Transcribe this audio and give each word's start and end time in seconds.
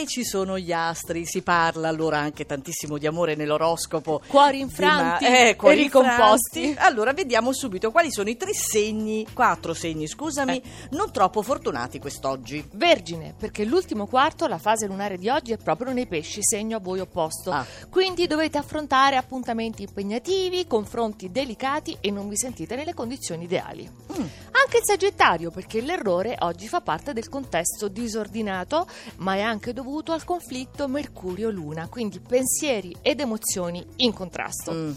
e 0.00 0.06
ci 0.06 0.24
sono 0.24 0.58
gli 0.58 0.72
astri, 0.72 1.24
si 1.24 1.42
parla 1.42 1.88
allora 1.88 2.18
anche 2.18 2.46
tantissimo 2.46 2.98
di 2.98 3.06
amore 3.06 3.34
nell'oroscopo. 3.34 4.20
Cuori 4.26 4.60
infranti 4.60 5.24
ma- 5.24 5.48
eh, 5.48 5.56
cuori 5.56 5.80
e 5.80 5.82
ricomposti. 5.82 6.66
infranti. 6.66 6.88
Allora 6.88 7.12
vediamo 7.12 7.52
subito 7.52 7.90
quali 7.90 8.10
sono 8.12 8.28
i 8.28 8.36
tre 8.36 8.52
segni, 8.54 9.26
quattro 9.32 9.74
segni 9.74 10.06
scusami, 10.06 10.62
non 10.90 11.10
troppo 11.10 11.42
fortunati 11.42 11.98
quest'oggi. 11.98 12.68
Vergine, 12.72 13.34
perché 13.38 13.64
l'ultimo 13.64 14.06
quarto, 14.06 14.46
la 14.46 14.58
fase 14.58 14.86
lunare 14.86 15.18
di 15.18 15.28
oggi, 15.28 15.52
è 15.52 15.56
proprio 15.56 15.92
nei 15.92 16.06
pesci, 16.06 16.40
segno 16.42 16.76
a 16.76 16.80
voi 16.80 17.00
opposto. 17.00 17.50
Ah. 17.50 17.66
Quindi 17.90 18.26
dovete 18.26 18.58
affrontare 18.58 19.16
appuntamenti 19.16 19.82
impegnativi, 19.82 20.66
confronti 20.66 21.30
delicati 21.30 21.96
e 22.00 22.10
non 22.10 22.28
vi 22.28 22.36
sentite 22.36 22.76
nelle 22.76 22.94
condizioni 22.94 23.44
ideali. 23.44 23.90
Mm. 24.18 24.24
Anche 24.68 24.80
il 24.80 24.98
Sagittario, 24.98 25.50
perché 25.50 25.80
l'errore 25.80 26.36
oggi 26.40 26.68
fa 26.68 26.82
parte 26.82 27.14
del 27.14 27.30
contesto 27.30 27.88
disordinato, 27.88 28.86
ma 29.16 29.34
è 29.34 29.40
anche 29.40 29.72
dovuto 29.72 30.12
al 30.12 30.24
conflitto 30.24 30.86
Mercurio-Luna, 30.88 31.88
quindi 31.88 32.20
pensieri 32.20 32.94
ed 33.00 33.20
emozioni 33.20 33.82
in 33.96 34.12
contrasto. 34.12 34.74
Mm. 34.74 34.92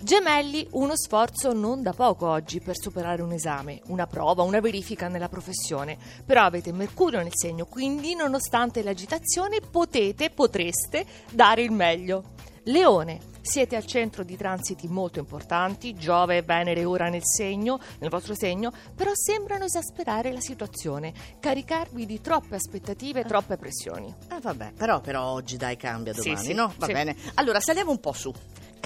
Gemelli, 0.00 0.68
uno 0.74 0.96
sforzo 0.96 1.52
non 1.52 1.82
da 1.82 1.92
poco 1.92 2.28
oggi 2.28 2.60
per 2.60 2.78
superare 2.78 3.20
un 3.20 3.32
esame, 3.32 3.80
una 3.86 4.06
prova, 4.06 4.44
una 4.44 4.60
verifica 4.60 5.08
nella 5.08 5.28
professione. 5.28 5.98
Però 6.24 6.44
avete 6.44 6.70
Mercurio 6.70 7.18
nel 7.18 7.34
segno, 7.34 7.64
quindi 7.64 8.14
nonostante 8.14 8.84
l'agitazione 8.84 9.58
potete, 9.58 10.30
potreste 10.30 11.04
dare 11.32 11.62
il 11.62 11.72
meglio. 11.72 12.34
Leone, 12.62 13.18
siete 13.46 13.76
al 13.76 13.86
centro 13.86 14.24
di 14.24 14.36
transiti 14.36 14.88
molto 14.88 15.18
importanti, 15.18 15.94
Giove 15.94 16.38
e 16.38 16.42
Venere 16.42 16.84
ora 16.84 17.08
nel 17.08 17.24
segno, 17.24 17.78
nel 17.98 18.10
vostro 18.10 18.34
segno, 18.34 18.72
però 18.94 19.12
sembrano 19.14 19.64
esasperare 19.64 20.32
la 20.32 20.40
situazione, 20.40 21.12
caricarvi 21.40 22.04
di 22.06 22.20
troppe 22.20 22.56
aspettative 22.56 23.20
e 23.20 23.24
troppe 23.24 23.56
pressioni. 23.56 24.12
Ah, 24.28 24.40
vabbè, 24.40 24.72
però, 24.76 25.00
però 25.00 25.22
oggi 25.24 25.56
dai 25.56 25.76
cambia 25.76 26.12
Sì, 26.12 26.28
domani, 26.30 26.46
sì, 26.46 26.52
no? 26.52 26.72
Va 26.76 26.86
sì. 26.86 26.92
bene. 26.92 27.16
Allora 27.34 27.60
saliamo 27.60 27.90
un 27.90 28.00
po' 28.00 28.12
su. 28.12 28.32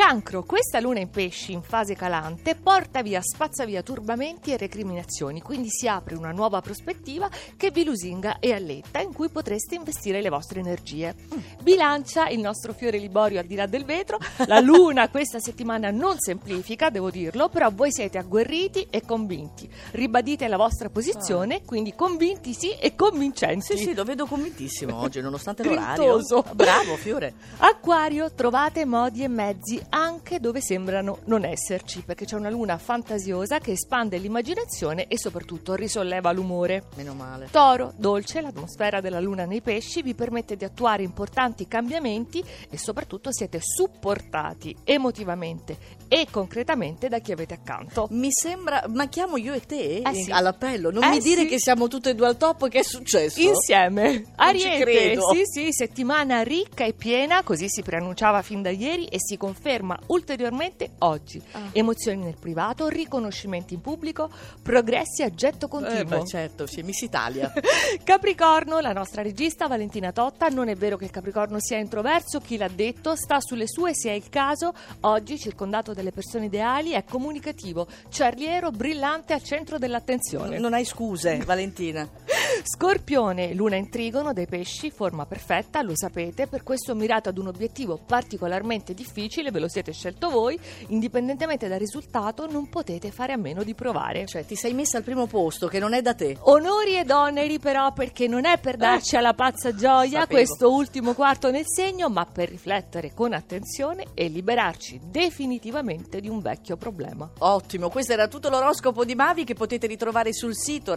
Cancro, 0.01 0.45
questa 0.45 0.81
luna 0.81 0.99
in 0.99 1.11
pesci 1.11 1.53
in 1.53 1.61
fase 1.61 1.95
calante 1.95 2.55
porta 2.55 3.03
via, 3.03 3.21
spazza 3.21 3.67
via 3.67 3.83
turbamenti 3.83 4.51
e 4.51 4.57
recriminazioni, 4.57 5.43
quindi 5.43 5.69
si 5.69 5.87
apre 5.89 6.17
una 6.17 6.33
nuova 6.33 6.63
prospettiva 6.63 7.29
che 7.55 7.71
vi 7.71 7.85
lusinga 7.85 8.39
e 8.39 8.55
alletta 8.55 9.01
in 9.01 9.13
cui 9.13 9.29
potreste 9.29 9.75
investire 9.75 10.23
le 10.23 10.31
vostre 10.31 10.61
energie. 10.61 11.15
Bilancia, 11.63 12.29
il 12.29 12.41
nostro 12.41 12.73
fiore 12.73 12.97
liborio 12.97 13.41
al 13.41 13.45
di 13.45 13.55
là 13.55 13.67
del 13.67 13.85
vetro, 13.85 14.19
la 14.47 14.59
luna 14.65 15.11
questa 15.11 15.39
settimana 15.39 15.91
non 15.91 16.19
semplifica, 16.19 16.89
devo 16.89 17.11
dirlo, 17.11 17.51
però 17.51 17.71
voi 17.71 17.93
siete 17.93 18.17
agguerriti 18.17 18.87
e 18.89 19.03
convinti. 19.03 19.71
Ribadite 19.91 20.49
la 20.49 20.57
vostra 20.57 20.89
posizione, 20.89 21.63
quindi 21.63 21.95
convinti 21.95 22.55
sì 22.55 22.71
e 22.71 22.95
convincenti. 22.95 23.77
Sì, 23.77 23.85
sì, 23.85 23.95
lo 23.95 24.05
vedo 24.05 24.25
convintissimo 24.25 24.97
oggi, 24.97 25.21
nonostante 25.21 25.63
l'orario. 25.69 26.15
Grintoso. 26.15 26.43
Bravo, 26.55 26.97
Fiore. 26.97 27.35
Acquario, 27.59 28.33
trovate 28.33 28.87
modi 28.87 29.25
e 29.25 29.29
mezzi 29.29 29.89
anche 29.91 30.41
dove 30.41 30.61
sembrano 30.61 31.19
non 31.25 31.45
esserci, 31.45 32.03
perché 32.05 32.25
c'è 32.25 32.37
una 32.37 32.51
luna 32.51 32.79
fantasiosa 32.79 33.59
che 33.59 33.73
espande 33.73 34.19
l'immaginazione 34.19 35.07
e 35.07 35.19
soprattutto 35.19 35.75
risolleva 35.75 36.33
l'umore. 36.33 36.85
Meno 36.97 37.15
male. 37.15 37.49
Toro, 37.51 37.93
dolce, 37.97 38.41
l'atmosfera 38.41 39.01
della 39.01 39.21
luna 39.21 39.45
nei 39.45 39.61
pesci 39.61 40.03
vi 40.03 40.15
permette 40.15 40.57
di 40.57 40.65
attuare 40.65 41.03
importanti 41.03 41.67
cambiamenti 41.69 42.43
e 42.71 42.79
soprattutto 42.79 43.33
siete 43.33 43.61
supportati 43.63 44.77
emotivamente 44.85 45.77
e 46.09 46.27
concretamente 46.31 47.09
da 47.09 47.19
chi 47.21 47.33
avete 47.33 47.55
accanto. 47.55 48.09
Mi 48.11 48.29
sembra, 48.33 48.85
ma 48.89 49.09
chiamo 49.09 49.37
io 49.37 49.53
e 49.55 49.61
te 49.61 50.03
Eh 50.05 50.15
sì. 50.15 50.31
all'appello. 50.31 50.91
Non 50.91 51.05
Eh 51.05 51.11
mi 51.11 51.19
dire 51.21 51.43
sì. 51.43 51.47
che 51.49 51.59
siamo 51.59 51.89
tutte 51.89 52.11
e 52.11 52.15
due 52.15 52.27
al 52.27 52.37
top, 52.37 52.69
che 52.69 52.81
è 52.81 52.83
successo? 52.83 53.41
Insieme. 53.41 54.25
Ariete, 54.37 54.81
credo. 54.85 55.33
sì, 55.33 55.43
sì, 55.45 55.69
settimana 55.73 56.43
ricca 56.43 56.85
e 56.85 56.93
piena, 56.93 57.43
così 57.43 57.69
si 57.69 57.83
preannunciava 57.83 58.43
fin 58.43 58.63
da 58.63 58.71
ieri 58.71 59.07
e 59.07 59.17
si 59.19 59.37
conferma 59.37 59.70
ulteriormente 60.07 60.93
oggi. 60.99 61.41
Ah. 61.53 61.69
Emozioni 61.73 62.23
nel 62.25 62.37
privato, 62.39 62.89
riconoscimenti 62.89 63.75
in 63.75 63.81
pubblico, 63.81 64.31
progressi 64.63 65.23
a 65.23 65.31
getto 65.31 65.67
Eh, 65.67 65.69
continuo. 65.69 66.05
beh, 66.21 66.27
certo, 66.27 66.67
sì, 66.67 66.83
Miss 66.83 67.01
Italia. 67.03 67.53
Capricorno, 68.03 68.81
la 68.81 68.93
nostra 68.93 69.23
regista 69.23 69.67
Valentina 69.69 70.11
Totta, 70.13 70.49
non 70.49 70.69
è 70.69 70.75
vero 70.75 70.97
che 70.97 71.05
il 71.05 71.11
Capricorno 71.11 71.59
sia 71.61 71.79
introverso, 71.79 72.41
chi 72.41 72.57
l'ha 72.57 72.69
detto 72.69 73.15
sta 73.15 73.41
sulle 73.41 73.67
sue 73.69 73.95
se 73.95 74.11
è 74.11 74.15
il 74.15 74.29
caso, 74.29 74.73
oggi 75.01 75.39
circondato 75.39 75.93
dalle 75.93 76.11
persone 76.11 76.47
ideali 76.47 76.93
è 76.93 77.05
comunicativo, 77.05 77.87
cerliero, 78.09 78.71
brillante 78.71 79.33
al 79.33 79.43
centro 79.43 79.79
dell'attenzione. 79.79 80.59
non 80.59 80.75
hai 80.75 80.85
scuse, 80.85 81.39
Valentina. 81.45 82.09
Scorpione, 82.63 83.55
luna 83.55 83.77
in 83.77 83.89
trigono 83.89 84.33
dei 84.33 84.47
pesci, 84.47 84.91
forma 84.91 85.25
perfetta, 85.25 85.81
lo 85.83 85.97
sapete, 85.97 86.47
per 86.47 86.63
questo 86.63 86.95
mirato 86.95 87.31
ad 87.31 87.39
un 87.39 87.49
obiettivo 87.49 87.99
particolarmente 88.05 88.93
difficile, 88.93 89.51
ve 89.51 89.61
lo 89.61 89.69
siete 89.69 89.93
scelto 89.93 90.29
voi, 90.29 90.59
indipendentemente 90.89 91.69
dal 91.69 91.79
risultato 91.79 92.51
non 92.51 92.69
potete 92.69 93.11
fare 93.11 93.33
a 93.33 93.37
meno 93.37 93.63
di 93.63 93.75
provare. 93.75 94.27
Cioè, 94.27 94.45
ti 94.45 94.57
sei 94.57 94.75
messa 94.75 94.99
al 94.99 95.05
primo 95.05 95.27
posto, 95.27 95.69
che 95.69 95.79
non 95.79 95.95
è 95.95 96.03
da 96.03 96.15
te. 96.15 96.37
Onori 96.41 96.97
ed 96.97 97.11
oneri 97.11 97.59
però 97.59 97.93
perché 97.93 98.29
non 98.29 98.45
è 98.45 98.59
per 98.59 98.77
darci 98.77 99.17
alla 99.17 99.35
pazza 99.35 99.75
gioia 99.75 100.21
Sapevo. 100.21 100.41
questo 100.41 100.73
ultimo 100.73 101.15
quarto 101.15 101.51
nel 101.51 101.67
segno, 101.67 102.09
ma 102.09 102.27
per 102.27 102.51
riflettere 102.51 103.15
con 103.15 103.33
attenzione 103.33 104.07
e 104.15 104.29
liberarci 104.29 105.01
definitivamente 105.05 106.21
di 106.21 106.29
un 106.29 106.41
vecchio 106.41 106.77
problema. 106.77 107.31
Ottimo, 107.39 107.89
questo 107.89 108.13
era 108.13 108.29
tutto 108.29 108.51
l'oroscopo 108.51 109.05
di 109.05 109.15
Mavi 109.15 109.45
che 109.45 109.55
potete 109.55 109.87
ritrovare 109.87 110.33
sul 110.33 110.55
sito 110.55 110.95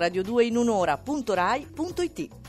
sebrae.it. 1.62 2.44